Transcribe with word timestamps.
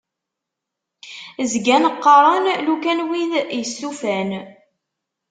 Zgan 1.51 1.83
qqaṛen 1.93 2.45
"lukan", 2.65 2.99
wid 3.09 3.31
istufan. 3.59 4.29